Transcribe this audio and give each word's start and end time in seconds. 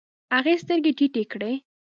هغې 0.35 0.53
سترګې 0.61 0.91
ټيټې 0.97 1.23
کړې. 1.31 1.53